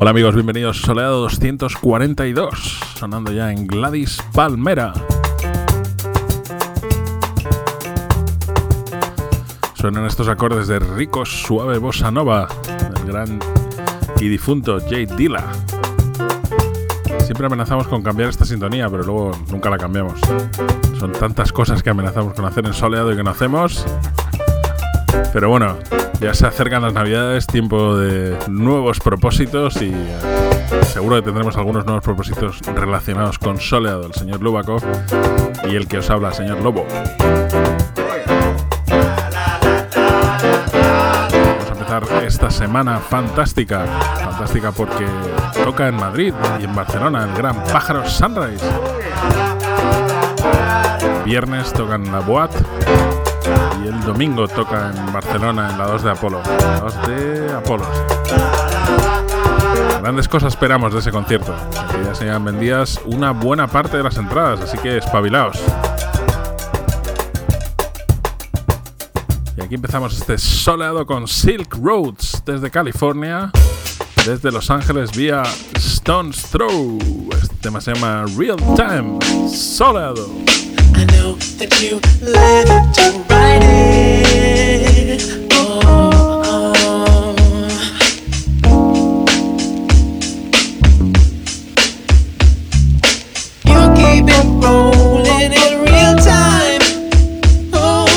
[0.00, 4.92] Hola amigos, bienvenidos a Soleado 242, sonando ya en Gladys Palmera.
[9.74, 12.46] Suenan estos acordes de rico, suave bossa nova
[12.94, 13.40] del gran
[14.20, 15.44] y difunto Jay Dilla.
[17.24, 20.20] Siempre amenazamos con cambiar esta sintonía, pero luego nunca la cambiamos.
[21.00, 23.84] Son tantas cosas que amenazamos con hacer en soleado y que no hacemos.
[25.32, 25.78] Pero bueno,
[26.20, 30.18] ya se acercan las navidades, tiempo de nuevos propósitos y eh,
[30.82, 34.82] seguro que tendremos algunos nuevos propósitos relacionados con Soleado, el señor Lubakov
[35.70, 36.86] y el que os habla, señor Lobo.
[41.58, 43.86] Vamos a empezar esta semana fantástica,
[44.22, 45.06] fantástica porque
[45.64, 48.64] toca en Madrid y en Barcelona el gran Pájaro Sunrise.
[51.24, 52.50] viernes tocan la Boat
[53.84, 56.40] y el domingo toca en Barcelona en la 2 de Apolo.
[56.42, 57.84] La 2 de Apolo.
[60.00, 61.54] Grandes cosas esperamos de ese concierto.
[61.90, 65.58] Que ya se han vendidas una buena parte de las entradas, así que espabilaos.
[69.56, 73.50] Y aquí empezamos este soleado con Silk Roads desde California,
[74.24, 75.42] desde Los Ángeles vía
[75.74, 76.98] Stones Throw.
[77.42, 79.18] Este tema se llama Real Time
[79.50, 80.28] Soleado.
[80.98, 85.22] I know that you live to write it.
[85.52, 85.80] Oh,
[86.44, 87.34] oh.
[93.64, 96.82] You keep it rolling in real time.
[97.72, 98.08] Oh,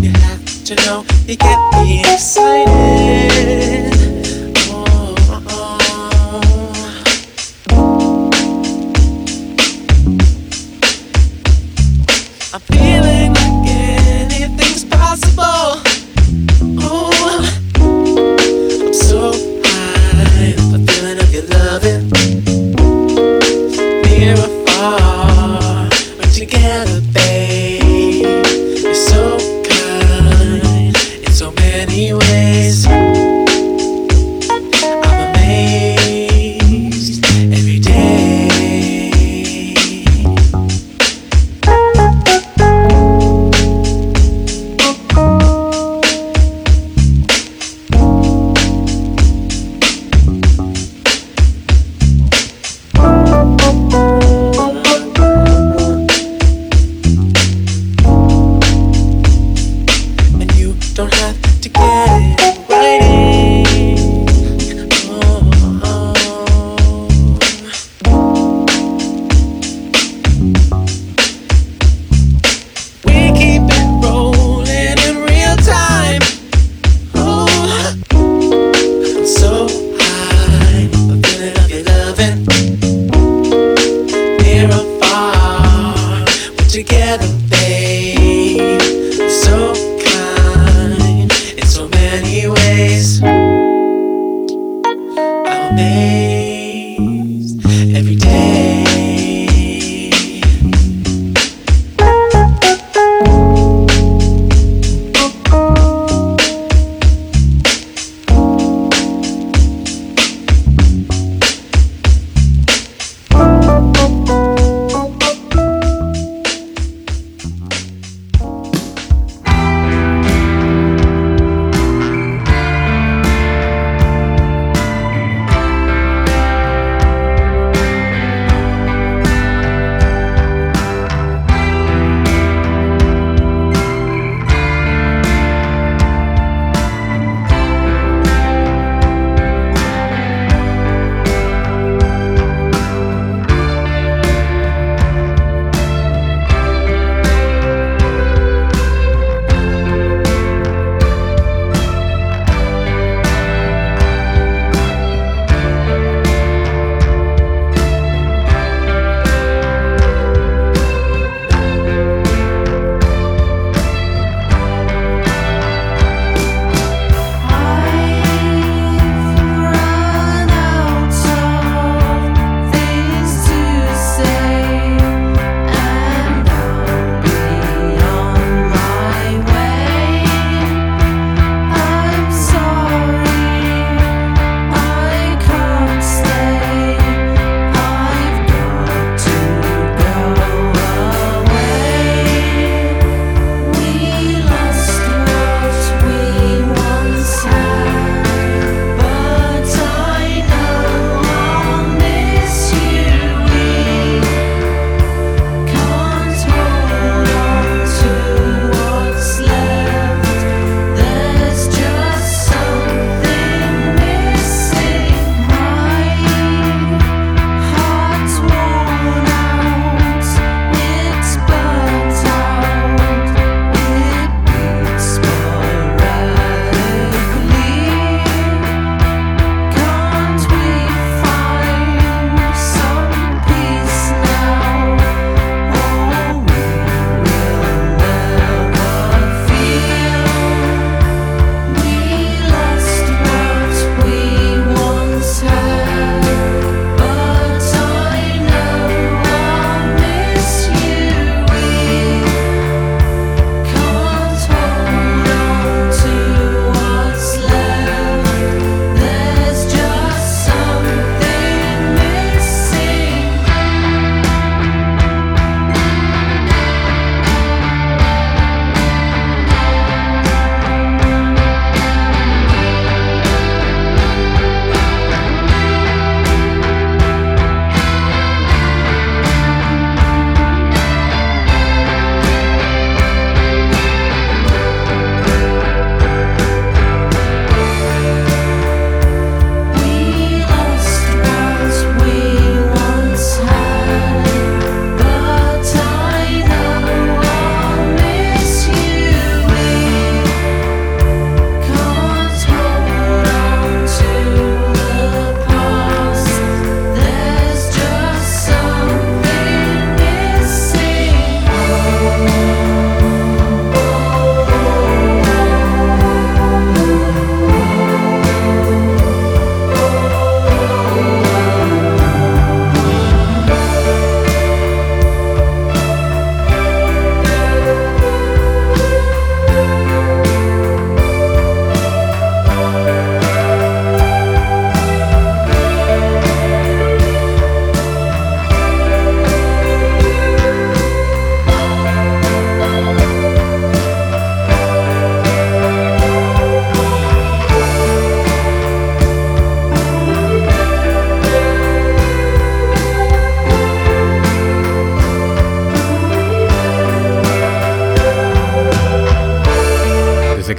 [0.00, 3.21] you have to know you get me excited.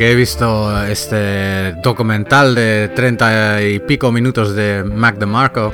[0.05, 5.71] He visto este documental de treinta y pico minutos de Mac DeMarco,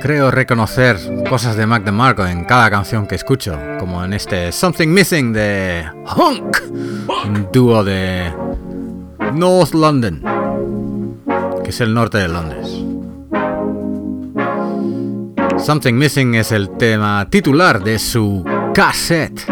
[0.00, 0.96] creo reconocer
[1.28, 5.84] cosas de Mac DeMarco en cada canción que escucho, como en este Something Missing de
[6.16, 6.56] Hunk,
[7.26, 8.32] un dúo de
[9.34, 10.22] North London,
[11.62, 12.68] que es el norte de Londres.
[15.62, 19.46] Something Missing es el tema titular de su cassette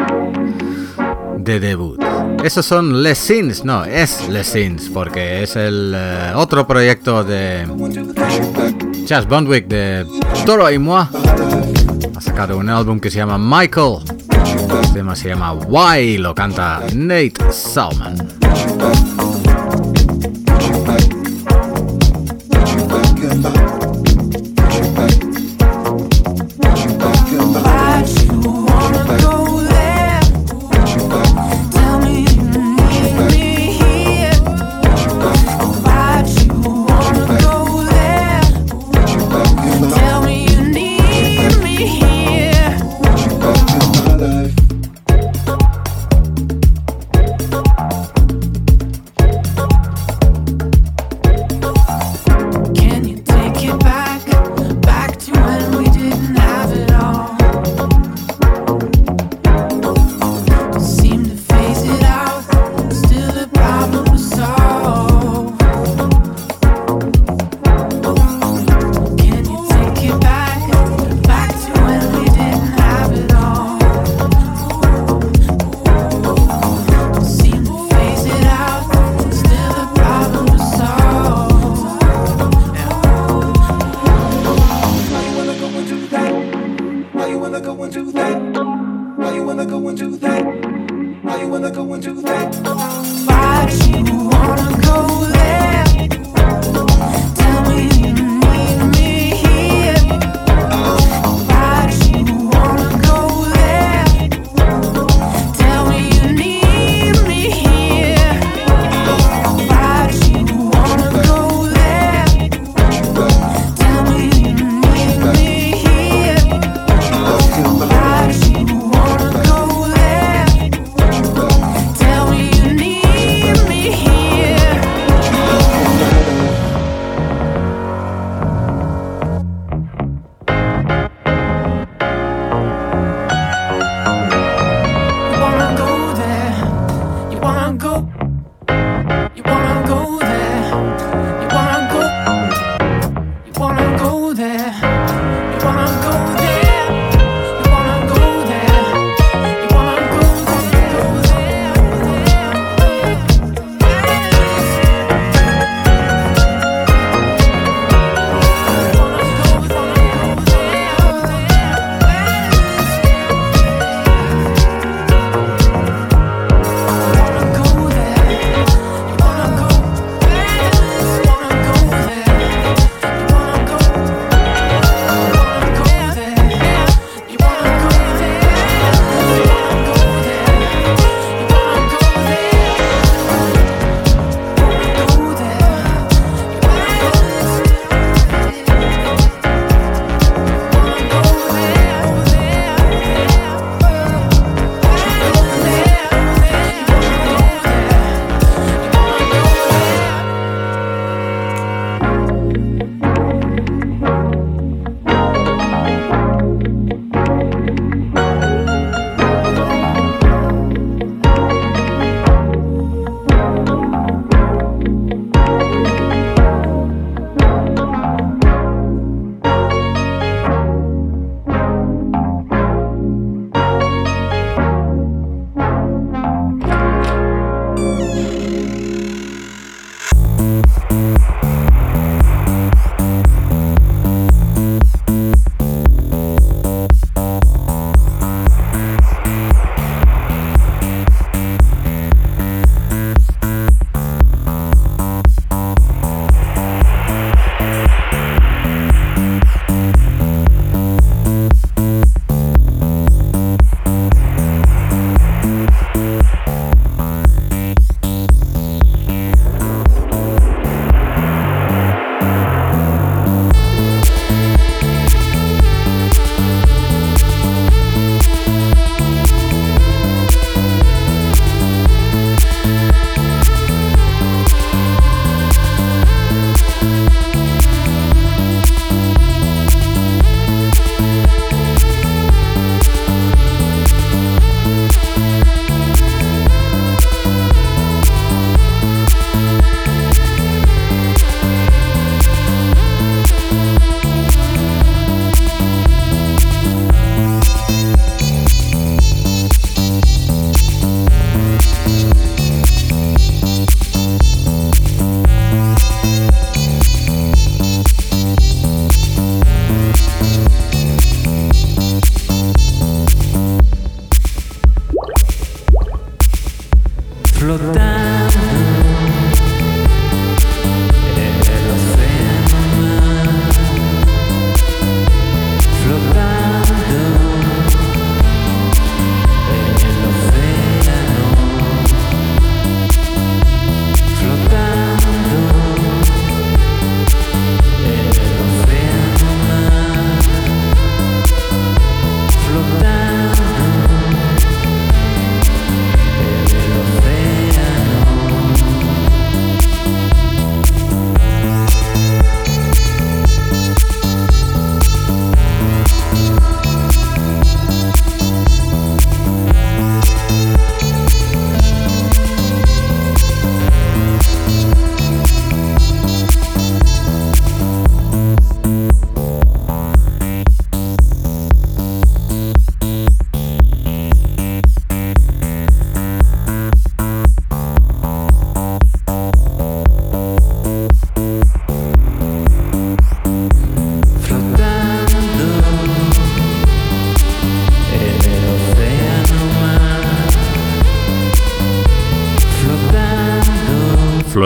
[1.36, 2.01] de debut.
[2.42, 7.66] Esos son Les Sins, no, es Les Sins, porque es el eh, otro proyecto de
[9.04, 10.04] Chas Bondwick de
[10.44, 11.06] Toro y Moi.
[12.16, 13.98] Ha sacado un álbum que se llama Michael.
[14.82, 18.16] El tema se llama Why, lo canta Nate Salman.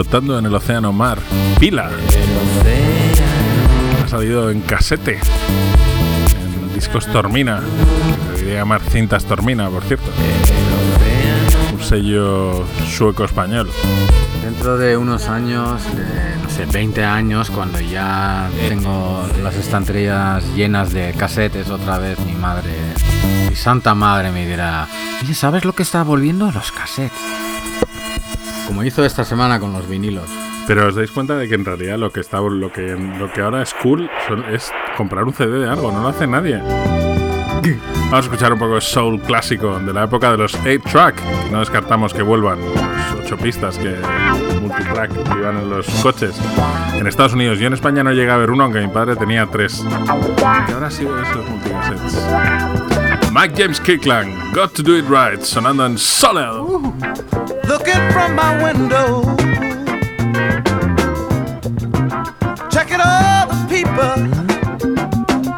[0.07, 1.19] Flotando en el océano mar.
[1.59, 1.91] Pila.
[4.05, 5.19] Ha salido en casete.
[5.19, 7.61] En discos Tormina.
[8.35, 10.07] Debería llamar cintas Tormina, por cierto.
[11.75, 13.69] Un sello sueco-español.
[14.45, 15.81] Dentro de unos años,
[16.43, 22.35] no sé, 20 años, cuando ya tengo las estanterías llenas de casetes otra vez, mi
[22.35, 22.71] madre,
[23.49, 24.87] mi santa madre me dirá,
[25.21, 26.53] oye, ¿sabes lo que está volviendo?
[26.53, 27.19] Los cassettes.
[28.67, 30.29] Como hizo esta semana con los vinilos.
[30.67, 33.41] Pero os dais cuenta de que en realidad lo que está lo que lo que
[33.41, 34.11] ahora es cool
[34.53, 36.61] es comprar un CD de algo, no lo hace nadie.
[38.07, 41.51] Vamos a escuchar un poco de soul clásico de la época de los 8-track.
[41.51, 43.97] No descartamos que vuelvan los 8 pistas que
[44.61, 46.41] multitrack que iban en los coches
[46.95, 47.59] en Estados Unidos.
[47.59, 49.85] Yo en España no llegué a ver uno, aunque mi padre tenía tres.
[50.69, 52.75] Y ahora sí veo esos multicassettes.
[53.37, 56.81] Mike James Kirkland, Got to Do It Right, sonando en Solo.
[57.69, 59.21] looking from my window,
[62.71, 64.16] checking all the people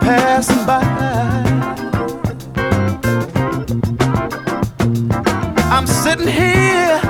[0.01, 0.83] passing by.
[5.71, 7.01] I'm sitting here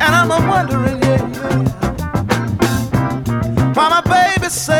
[0.00, 1.22] and I'm wondering, yeah,
[3.74, 4.79] why my baby said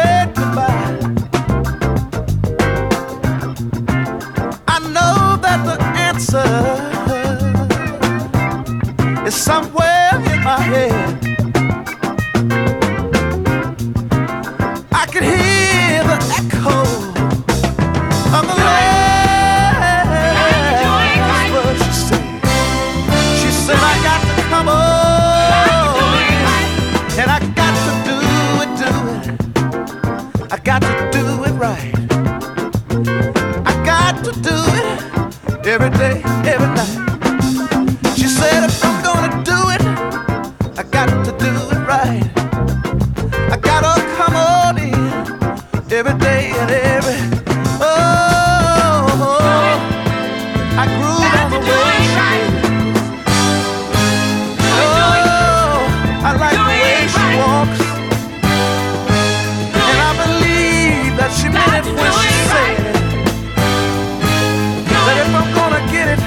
[65.55, 66.21] gonna get it,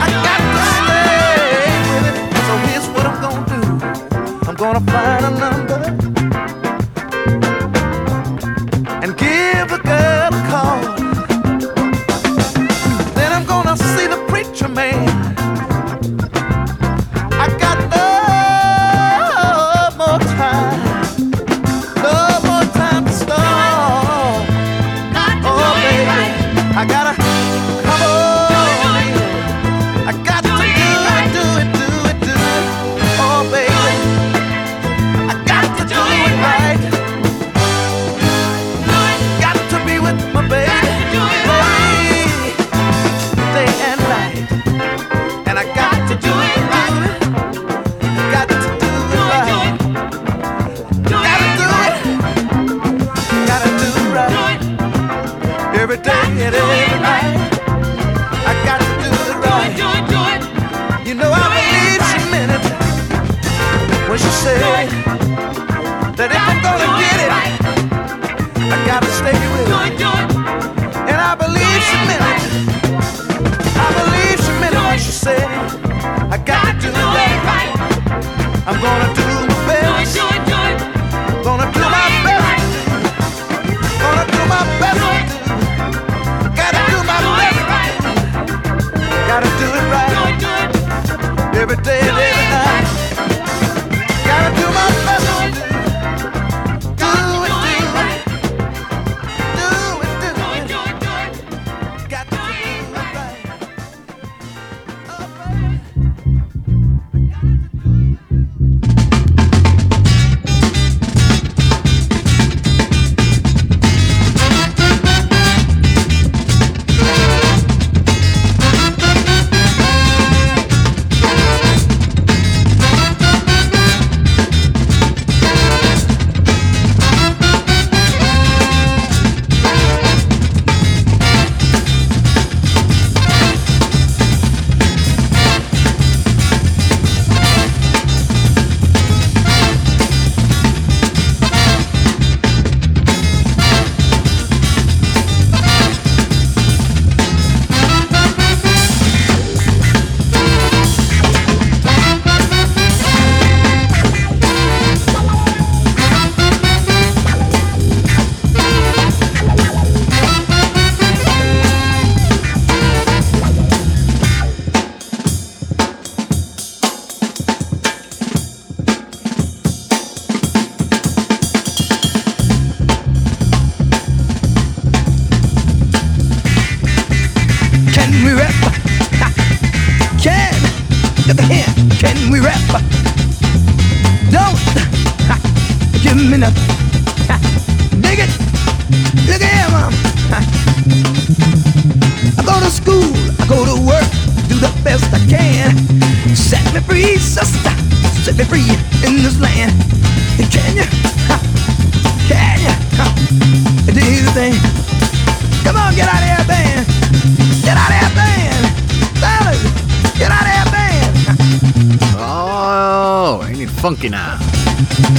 [0.00, 2.16] I gotta stay with it.
[2.46, 3.62] So here's what I'm gonna do.
[4.48, 6.25] I'm gonna find a number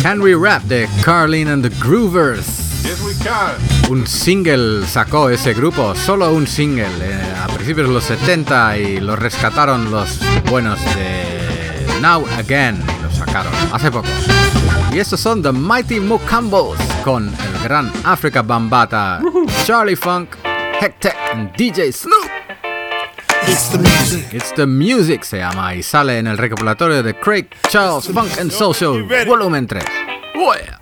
[0.01, 2.45] Can we rap de Carlin and the Groovers?
[2.83, 3.55] Yes, we can.
[3.89, 8.99] Un single sacó ese grupo, solo un single, eh, a principios de los 70 y
[8.99, 14.07] lo rescataron los buenos de Now Again y lo sacaron hace poco.
[14.93, 19.21] Y estos son The Mighty Mukambos con el gran Africa Bambata,
[19.65, 20.35] Charlie Funk,
[20.79, 22.36] Hectech and DJ Snoop.
[23.49, 24.33] It's the music.
[24.33, 28.51] It's the Music se llama y sale en el recopilatorio de Craig Charles Funk and
[28.51, 29.81] Social Volumen 3.
[30.35, 30.77] Oh, yeah.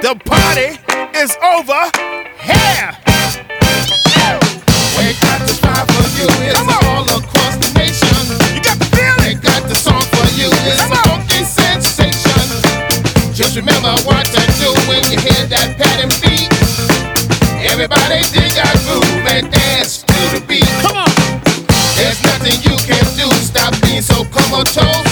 [0.00, 0.78] The party
[1.14, 1.90] is over
[2.40, 2.96] here.
[4.96, 6.26] We got the spot for you.
[6.48, 8.08] It's all across the nation.
[8.54, 9.38] You got the feeling.
[9.40, 10.48] Got the song for you.
[10.64, 13.34] It's a funky sensation.
[13.34, 16.48] Just remember what to do when you hear that pattern beat.
[17.68, 19.07] Everybody dig that groove
[23.98, 25.10] Being so comatose.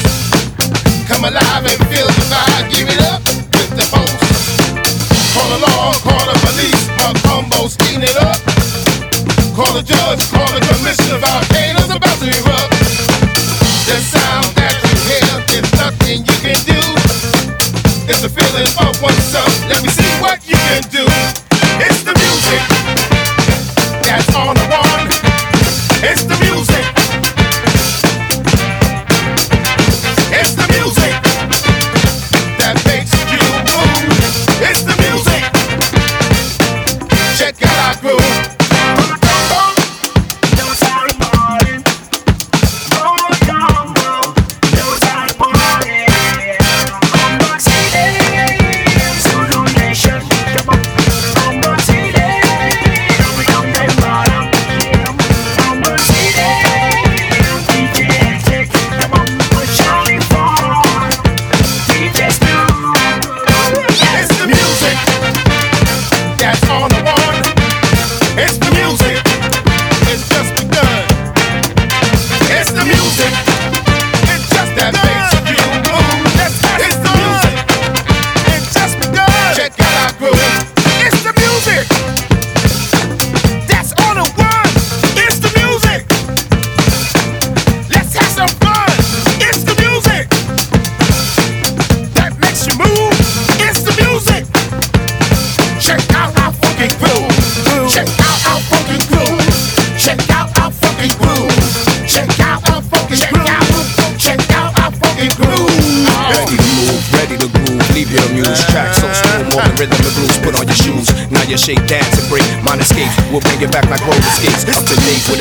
[1.09, 2.70] Come alive and feel the vibe.
[2.70, 3.18] Give it up
[3.51, 5.35] with the host.
[5.35, 6.87] Call the law, call the police.
[6.94, 8.38] My combo's eating it up.
[9.57, 10.65] Call the judge, call the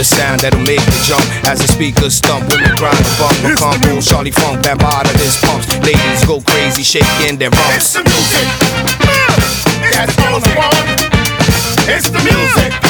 [0.06, 2.48] sound that'll make you jump as the speakers stump.
[2.52, 5.68] Women grind the bump, the combo, Charlie Funk, Bambada, this pumps.
[5.82, 7.76] Ladies go crazy, shaking their bumps.
[7.76, 8.48] It's the music.
[9.92, 10.86] That's all I want.
[11.90, 12.85] It's the music.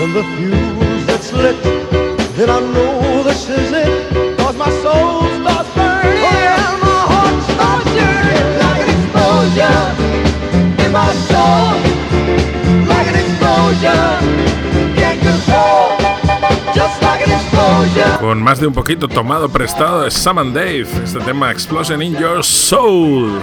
[0.00, 1.62] than the fuse that's lit.
[2.34, 6.24] Then I know this is it, cause my soul starts burning.
[6.24, 9.84] Oh, yeah, my heart starts yearning like an explosion
[10.84, 11.76] in my soul,
[12.88, 14.29] like an explosion.
[18.20, 22.14] con más de un poquito tomado prestado de Sam and Dave, este tema Explosion in
[22.16, 23.40] Your Soul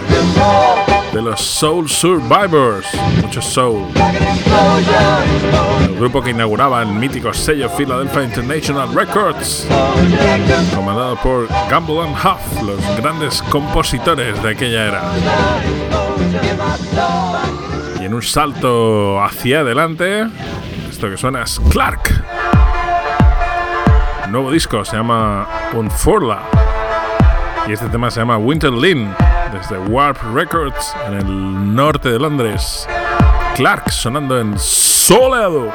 [1.13, 2.85] de los Soul Survivors,
[3.21, 3.87] mucho soul.
[5.81, 9.67] El grupo que inauguraba el mítico sello Philadelphia International Records,
[10.75, 15.01] comandado por Gamble and Huff, los grandes compositores de aquella era.
[17.99, 20.27] Y en un salto hacia adelante,
[20.89, 22.36] esto que suena es Clark.
[24.31, 26.41] Nuevo disco se llama Unforla.
[27.67, 29.13] Y este tema se llama Winter Lynn,
[29.53, 32.87] desde Warp Records, en el norte de Londres.
[33.55, 35.71] Clark sonando en soleado.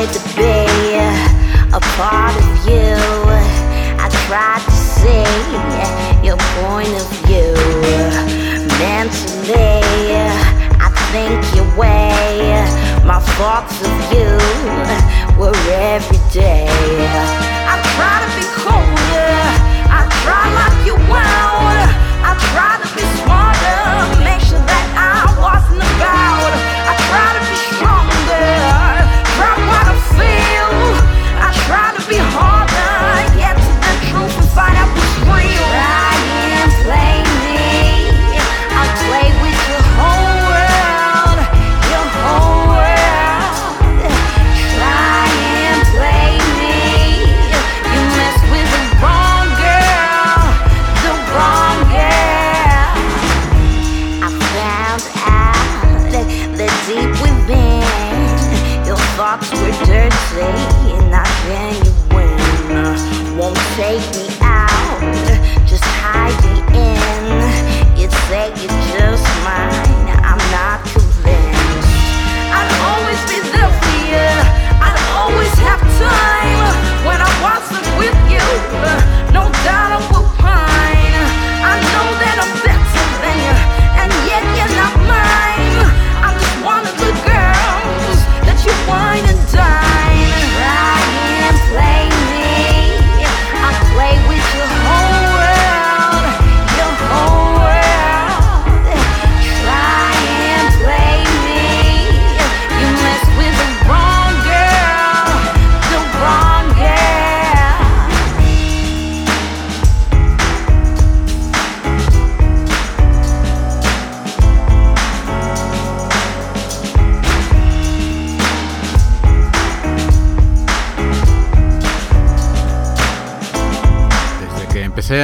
[0.00, 0.94] Wanted to be
[1.76, 2.96] a part of you.
[4.00, 5.28] I tried to see
[6.26, 7.52] your point of view.
[8.80, 10.16] Mentally,
[10.80, 12.64] I think your way.
[13.04, 14.30] My thoughts of you
[15.38, 16.68] were every day.
[17.68, 18.09] I try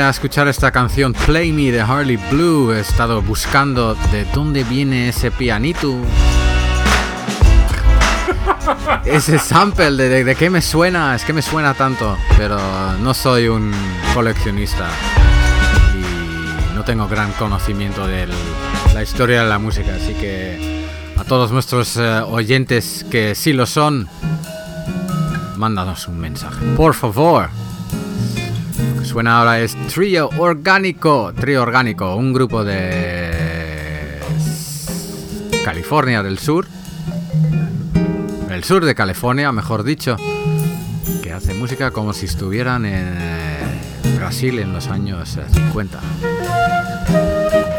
[0.06, 5.08] a escuchar esta canción Play Me de Harley Blue, he estado buscando de dónde viene
[5.08, 5.94] ese pianito.
[9.04, 12.58] Ese sample, de, de- de qué me suena, es que me suena tanto, pero
[13.00, 13.72] no soy un
[14.14, 14.88] coleccionista
[15.94, 18.28] y no tengo gran conocimiento de
[18.94, 20.84] la historia de la música, así que
[21.16, 24.08] a todos nuestros eh, oyentes que sí lo son,
[25.56, 27.48] mándanos un mensaje, por favor.
[29.06, 31.32] Suena ahora es Trio Orgánico.
[31.32, 34.18] Trío Orgánico, un grupo de
[35.64, 36.66] California del Sur.
[38.50, 40.16] El sur de California, mejor dicho.
[41.22, 46.00] Que hace música como si estuvieran en eh, Brasil en los años eh, 50.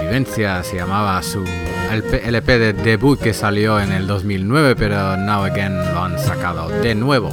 [0.02, 1.44] Vivencia se llamaba su
[1.92, 6.70] LP, LP de debut que salió en el 2009, pero Now Again lo han sacado
[6.70, 7.32] de nuevo.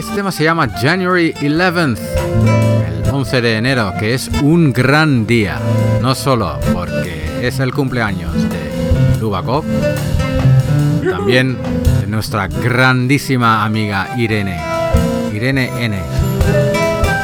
[0.00, 1.98] Este tema se llama January 11th,
[3.04, 5.58] el 11 de enero, que es un gran día.
[6.00, 9.62] No solo porque es el cumpleaños de Lubakov,
[11.04, 11.58] también
[12.00, 14.58] de nuestra grandísima amiga Irene.
[15.34, 15.98] Irene N,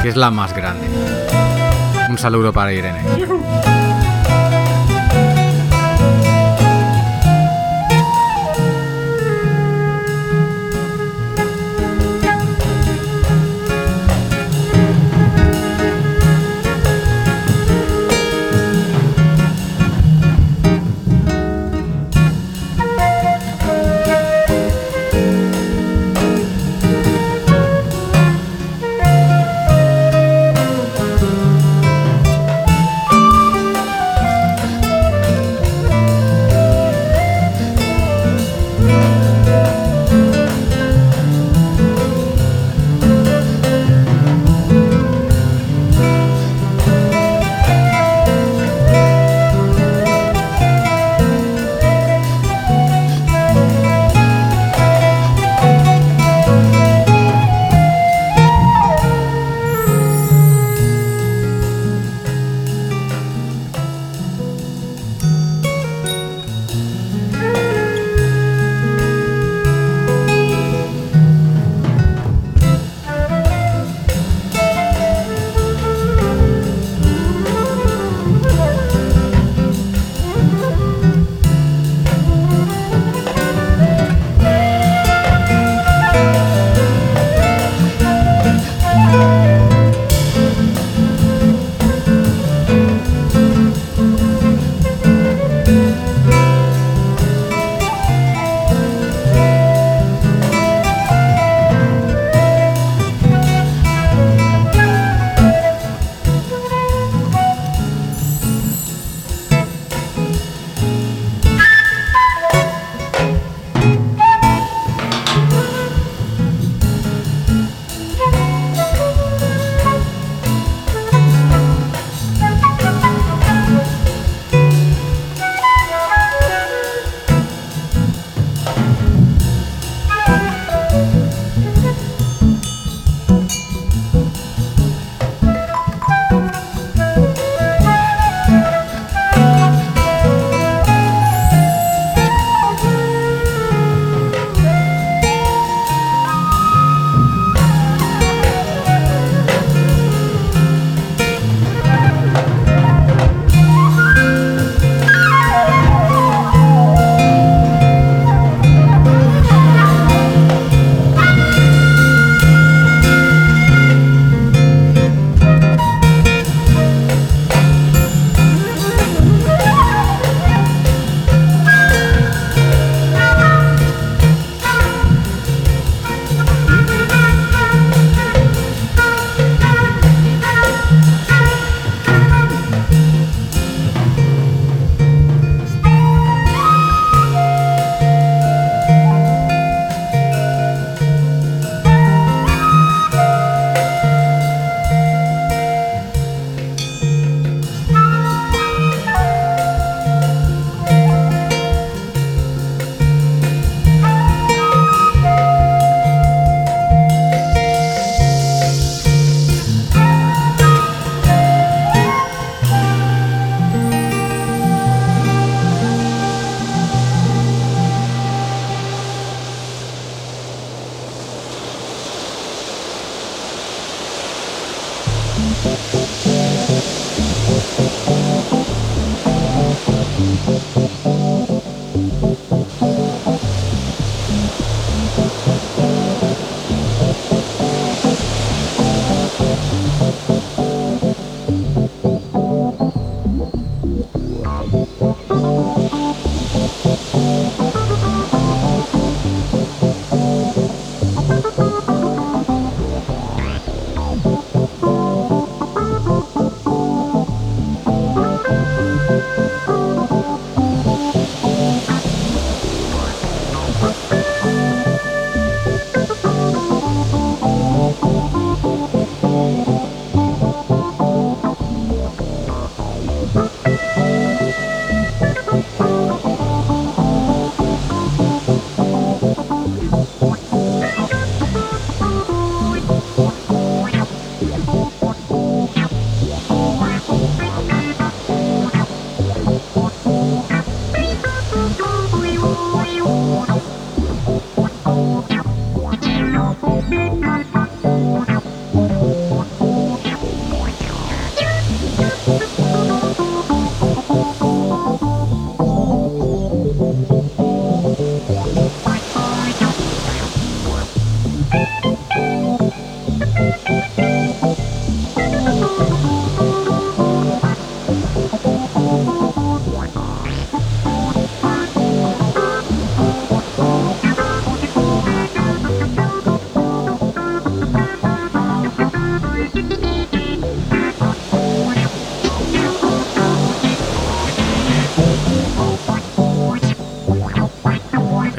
[0.03, 0.85] que es la más grande.
[2.11, 3.01] Un saludo para Irene.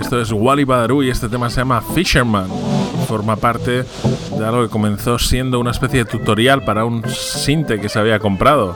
[0.09, 2.49] Esto es Wally Badarou y este tema se llama Fisherman.
[3.07, 3.85] Forma parte
[4.39, 8.19] de algo que comenzó siendo una especie de tutorial para un sinte que se había
[8.19, 8.75] comprado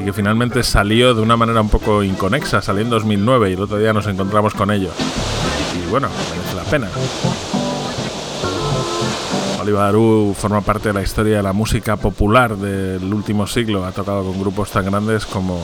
[0.00, 3.60] y que finalmente salió de una manera un poco inconexa, salió en 2009 y el
[3.60, 4.88] otro día nos encontramos con ello.
[5.76, 6.88] Y bueno, merece la pena.
[9.70, 13.84] Badarou forma parte de la historia de la música popular del último siglo.
[13.84, 15.62] Ha tocado con grupos tan grandes como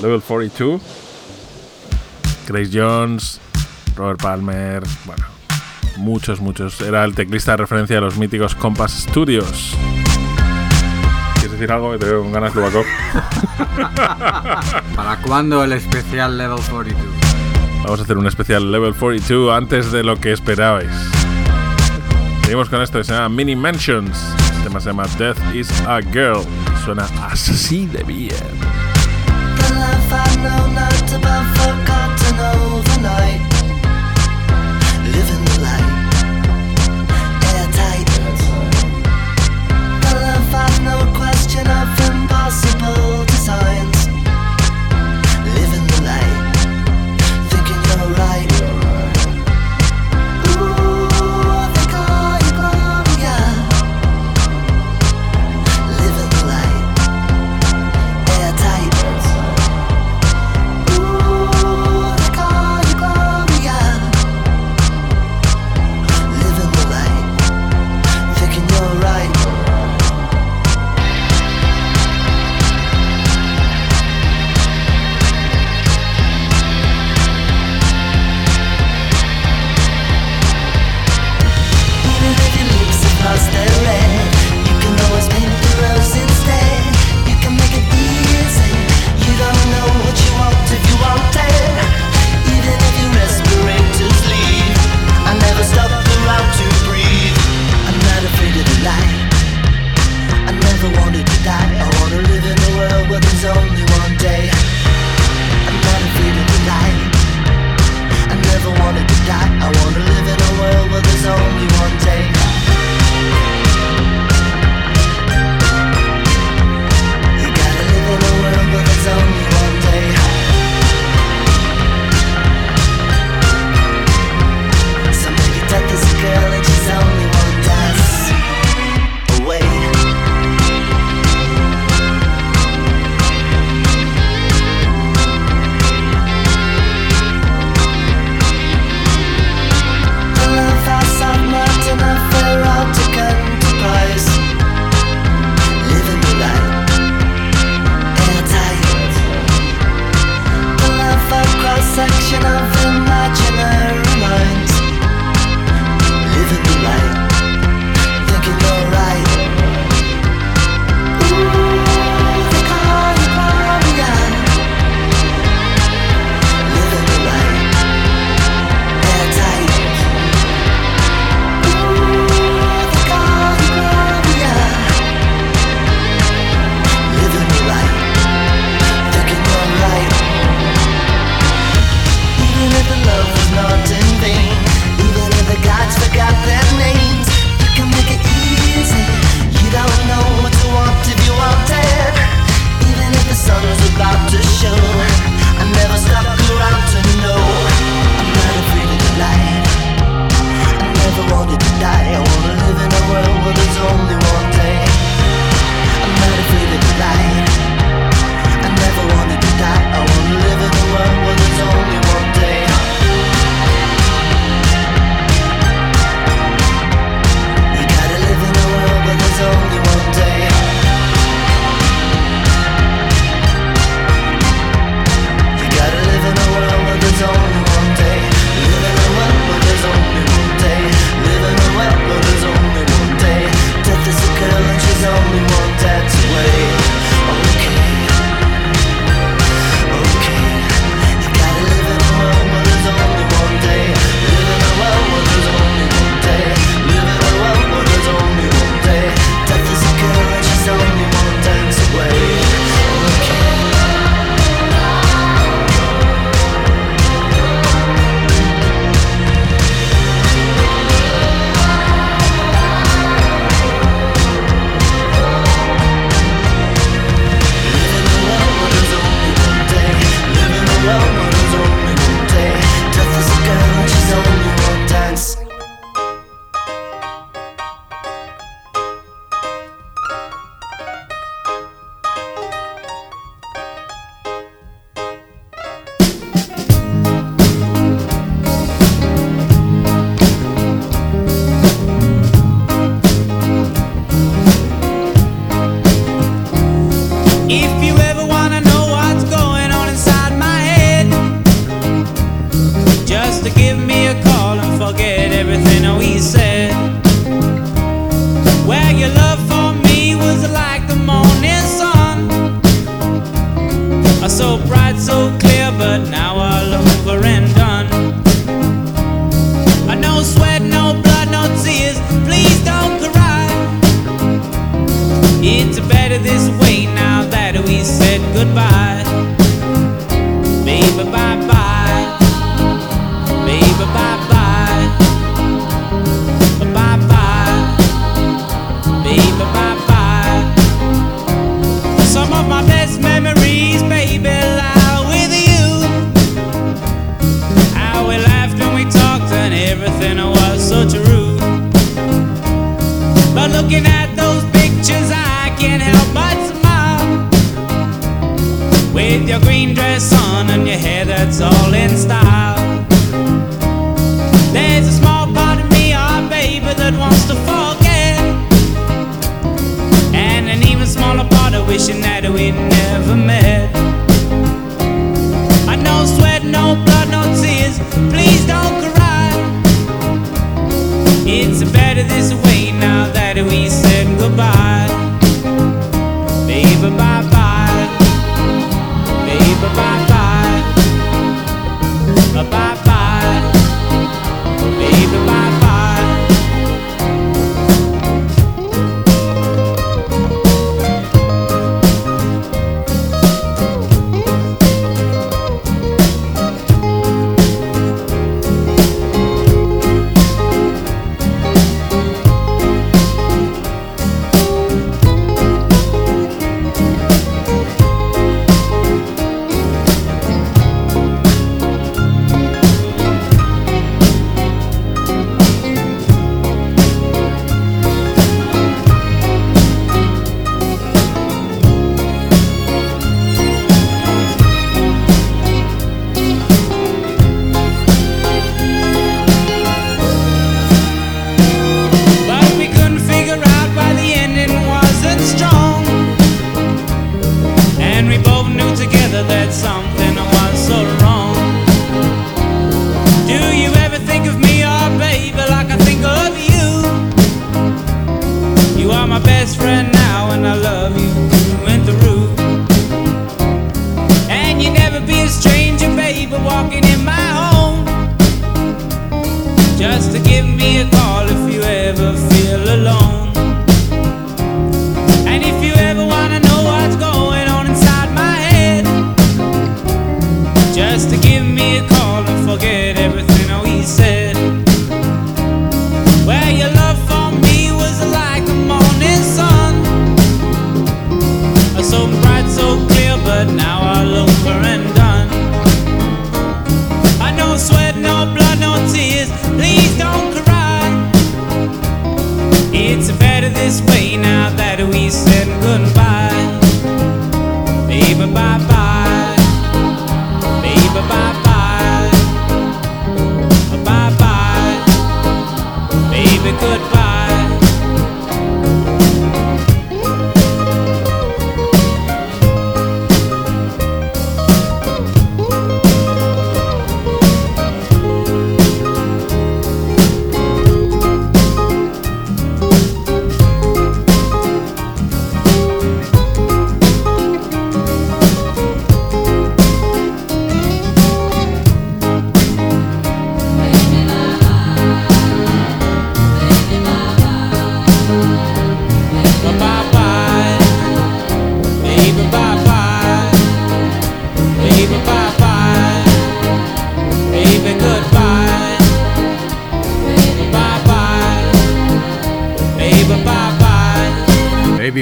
[0.00, 0.80] Level 42,
[2.48, 3.40] Grace Jones,
[4.00, 5.26] Robert Palmer, bueno,
[5.98, 6.80] muchos, muchos.
[6.80, 9.76] Era el teclista de referencia de los míticos Compass Studios.
[11.34, 11.98] ¿Quieres decir algo?
[11.98, 12.82] Te veo con ganas, Lubaco.
[14.96, 17.04] ¿Para cuándo el especial Level 42?
[17.84, 20.90] Vamos a hacer un especial Level 42 antes de lo que esperabais.
[22.44, 24.34] Seguimos con esto que se llama Mini Mansions.
[24.56, 26.40] El tema se llama Death is a Girl.
[26.40, 28.30] Y suena así de bien.
[29.58, 33.49] The life I know not about forgotten overnight.
[42.50, 43.09] Impossible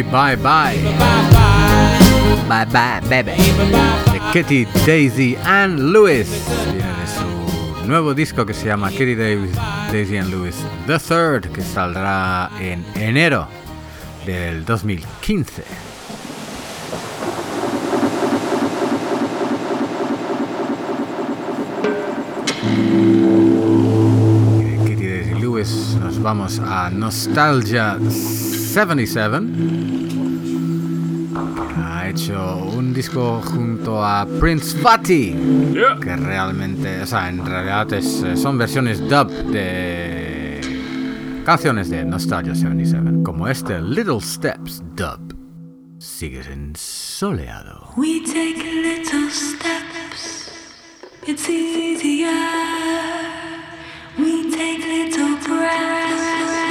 [0.02, 0.76] Bye Bye.
[2.48, 3.32] Bye Bye Baby.
[4.12, 6.28] De Katy, Daisy and Lewis.
[6.72, 9.50] Viene de su nuevo disco que se llama Kitty Davis,
[9.90, 13.48] Daisy and Lewis The Third, que saldrá en enero
[14.24, 15.64] del 2015.
[24.86, 27.98] Kitty Daisy Lewis nos vamos a Nostalgia
[28.68, 29.40] 77.
[31.76, 35.34] Ha hecho un disco junto a Prince Fatty,
[36.00, 40.60] que realmente, o sea, en realidad es, eh, son versiones dub de
[41.44, 45.34] canciones de Nostalgia 77, como este Little Steps dub.
[45.98, 47.92] Sigues en soleado.
[47.96, 50.52] We take little steps,
[51.26, 52.28] it's easier.
[54.18, 56.67] We take little breaths.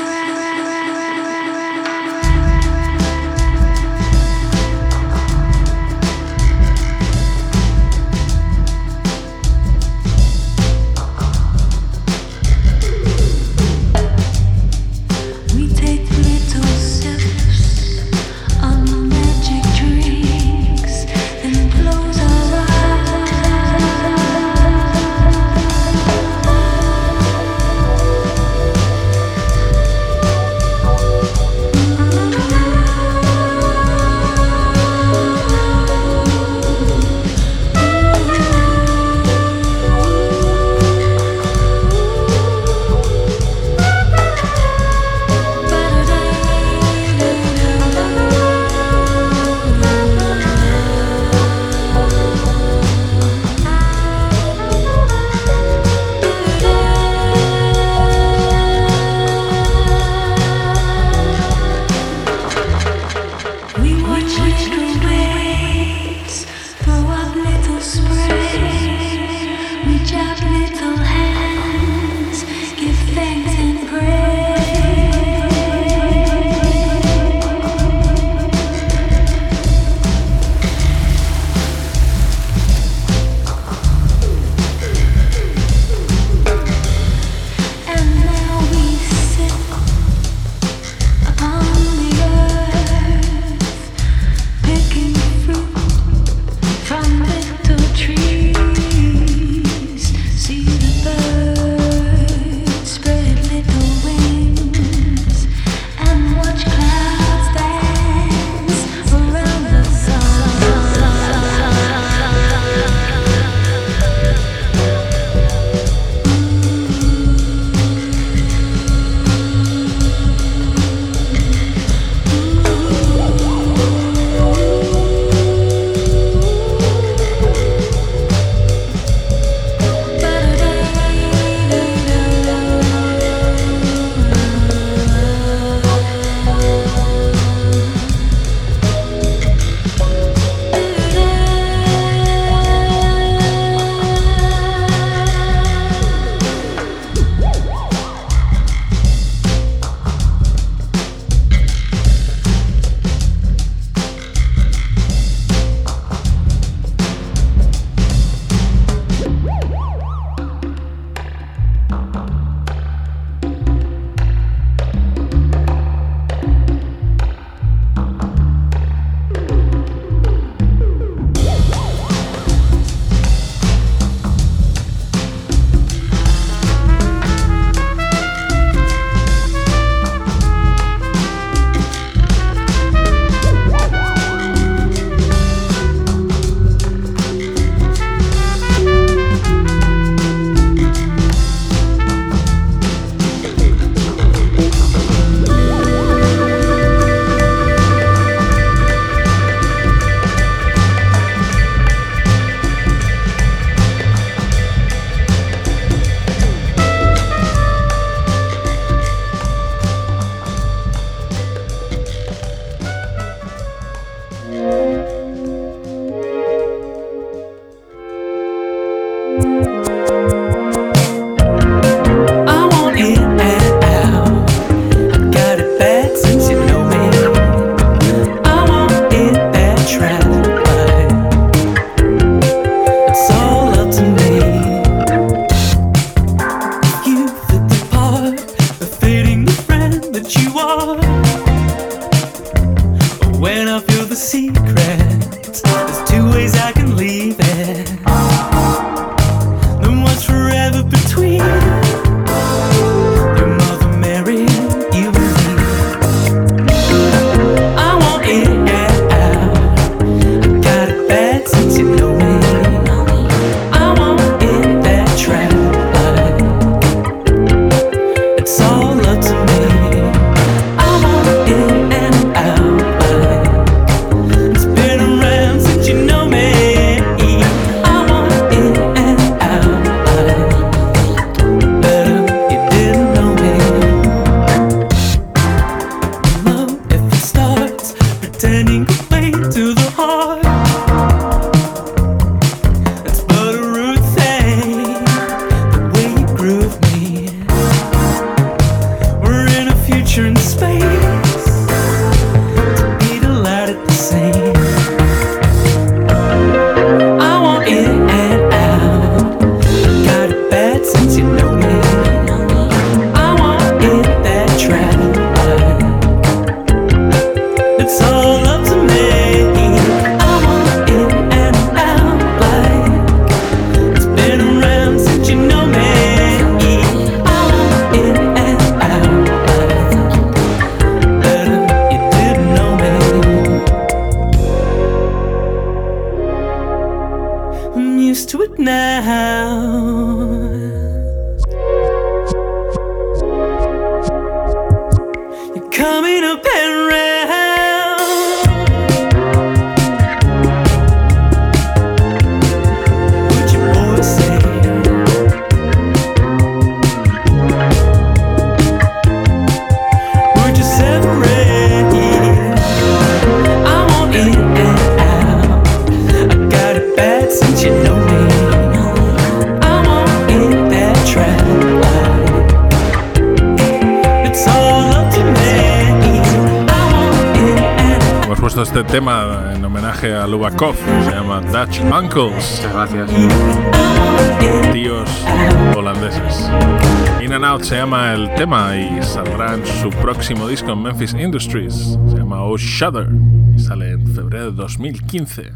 [387.22, 391.14] In and Out se llama el tema y saldrá en su próximo disco en Memphis
[391.14, 391.98] Industries.
[392.10, 393.10] Se llama Oh Shudder
[393.56, 395.52] y sale en febrero de 2015.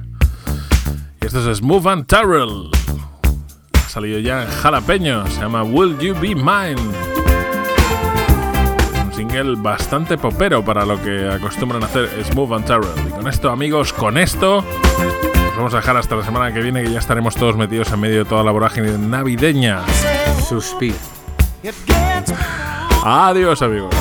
[1.21, 2.69] Y esto es Smooth and Terrell.
[3.73, 6.81] Ha salido ya en jalapeño, se llama Will You Be Mine.
[9.05, 13.07] Un single bastante popero para lo que acostumbran a hacer Smooth and Terrell.
[13.07, 14.63] Y con esto, amigos, con esto.
[15.51, 17.99] Nos vamos a dejar hasta la semana que viene que ya estaremos todos metidos en
[17.99, 19.81] medio de toda la vorágine navideña.
[20.47, 20.95] Suspiro.
[23.03, 23.93] Adiós, amigos.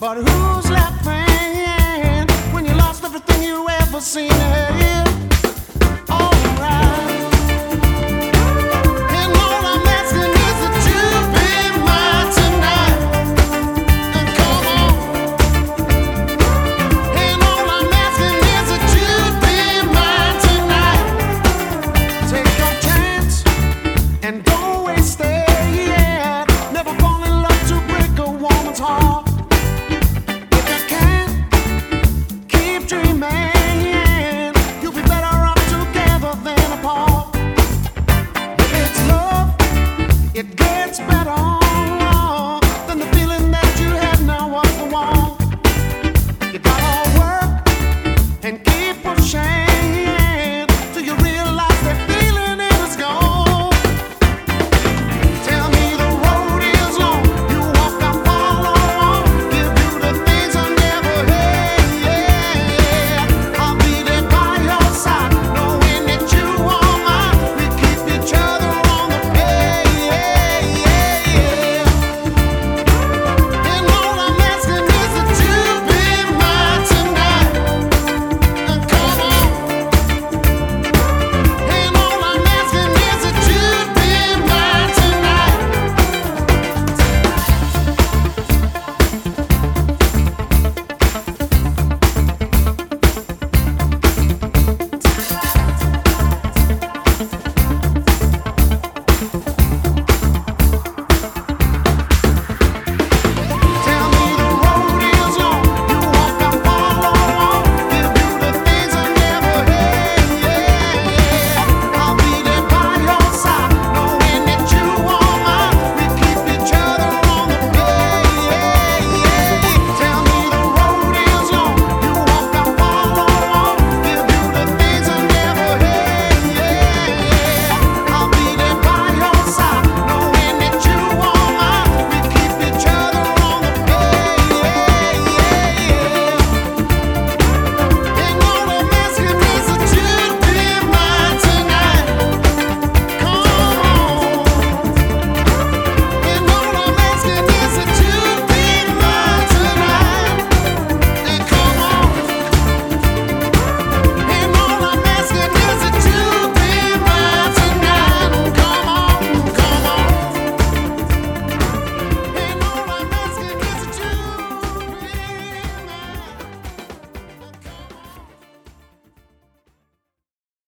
[0.00, 4.30] But who's laughing when you lost everything you ever seen?